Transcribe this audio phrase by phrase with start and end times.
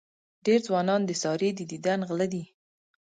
[0.45, 2.43] ډېر ځوانان د سارې د دیدن غله دي.